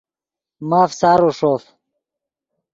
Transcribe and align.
ماف 0.69 0.89
سارو 0.99 1.29
ݰوف 1.37 1.63